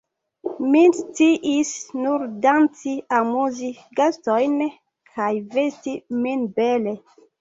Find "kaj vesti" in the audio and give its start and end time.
5.11-5.95